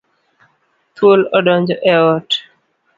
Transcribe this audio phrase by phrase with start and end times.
[0.95, 2.29] Thuol odonjo e ot.